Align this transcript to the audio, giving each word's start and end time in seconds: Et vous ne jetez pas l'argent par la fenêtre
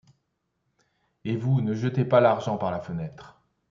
Et 1.25 1.35
vous 1.35 1.61
ne 1.61 1.75
jetez 1.75 2.05
pas 2.05 2.21
l'argent 2.21 2.57
par 2.57 2.71
la 2.71 2.79
fenêtre 2.79 3.39